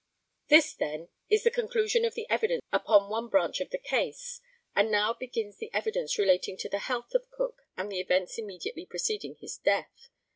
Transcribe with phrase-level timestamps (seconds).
[0.47, 4.41] This, then, is the conclusion of the evidence upon one branch of the case,
[4.75, 8.87] and now begins the evidence relating to the health of Cook and the events immediately
[8.87, 10.09] preceding his death.